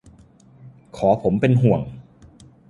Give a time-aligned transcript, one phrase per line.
[0.97, 1.81] ขอผมเป็นห่วง